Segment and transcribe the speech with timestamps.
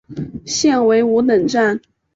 [0.47, 1.79] 现为五等站。